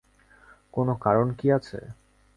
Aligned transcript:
কোনো 0.73 0.93
কারণ 1.03 1.27
কি 1.33 1.47
আছে? 1.57 1.79